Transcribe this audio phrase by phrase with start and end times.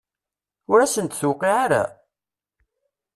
[0.71, 1.83] Ur asent-d-tuqiɛ ara?